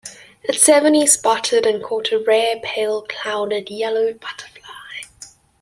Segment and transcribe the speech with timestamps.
[0.49, 5.01] At seven he spotted and caught a rare pale clouded yellow butterfly.